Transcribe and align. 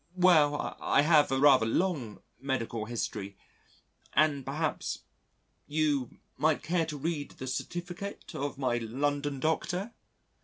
"Well, 0.17 0.75
I 0.81 1.03
have 1.03 1.31
a 1.31 1.37
rather 1.39 1.67
long 1.67 2.23
medical 2.39 2.85
history 2.85 3.37
and 4.13 4.43
perhaps... 4.43 5.03
you... 5.67 6.17
might 6.37 6.63
care 6.63 6.87
to 6.87 6.97
read 6.97 7.29
the 7.37 7.45
certificate 7.45 8.33
of 8.33 8.57
my 8.57 8.79
London 8.79 9.39
Doctor?" 9.39 9.93